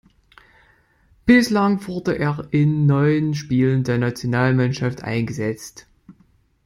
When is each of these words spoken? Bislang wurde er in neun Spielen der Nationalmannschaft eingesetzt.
Bislang 1.27 1.85
wurde 1.85 2.17
er 2.17 2.47
in 2.49 2.87
neun 2.87 3.35
Spielen 3.35 3.83
der 3.83 3.99
Nationalmannschaft 3.99 5.03
eingesetzt. 5.03 5.85